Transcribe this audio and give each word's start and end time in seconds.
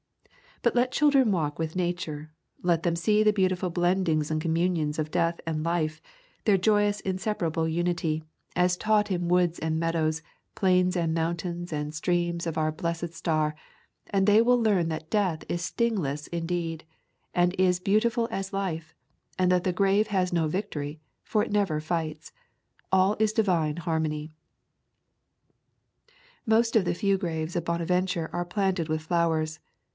But 0.63 0.75
let 0.75 0.91
children 0.91 1.31
walk 1.31 1.57
with 1.59 1.75
Nature, 1.75 2.31
let 2.61 2.81
them 2.83 2.95
see 2.95 3.21
the 3.23 3.33
beautiful 3.33 3.71
blendings 3.71 4.29
and 4.29 4.41
communions 4.41 4.97
of 4.99 5.09
death 5.09 5.39
and 5.45 5.63
life, 5.63 6.01
their 6.45 6.57
joyous 6.57 7.01
inseparable 7.01 7.67
unity, 7.67 8.23
[70] 8.55 8.55
Camping 8.55 8.57
among 8.57 8.57
the 8.57 8.61
Tombs 8.61 8.63
as 8.63 8.77
taught 8.77 9.11
in 9.11 9.27
woods 9.27 9.59
and 9.59 9.79
meadows, 9.79 10.21
plains 10.55 10.95
and 10.95 11.13
mountains 11.15 11.71
and 11.73 11.93
streams 11.93 12.45
of 12.47 12.57
our 12.57 12.71
blessed 12.71 13.13
star, 13.13 13.55
and 14.09 14.25
they 14.27 14.39
will 14.41 14.59
learn 14.59 14.87
that 14.89 15.09
death 15.11 15.43
is 15.49 15.63
stingless 15.63 16.25
indeed, 16.27 16.83
and 17.33 17.59
as 17.59 17.79
beautiful 17.79 18.27
as 18.31 18.53
life, 18.53 18.95
and 19.39 19.51
that 19.51 19.63
the 19.63 19.73
grave 19.73 20.07
has 20.07 20.33
no 20.33 20.47
victory, 20.47 20.99
for 21.23 21.43
it 21.43 21.51
never 21.51 21.79
fights. 21.79 22.31
All 22.91 23.15
is 23.19 23.33
divine 23.33 23.77
harmony. 23.77 24.31
Most 26.47 26.75
of 26.75 26.85
the 26.85 26.95
few 26.95 27.17
graves 27.19 27.55
of 27.55 27.65
Bonaventure 27.65 28.29
are 28.33 28.45
planted 28.45 28.89
with 28.89 29.01
flowers. 29.03 29.59